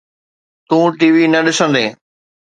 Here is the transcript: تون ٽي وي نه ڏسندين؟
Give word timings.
تون 0.69 0.83
ٽي 0.99 1.07
وي 1.15 1.23
نه 1.33 1.39
ڏسندين؟ 1.45 1.89